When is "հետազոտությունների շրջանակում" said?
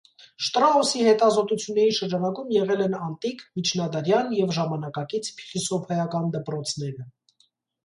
1.07-2.49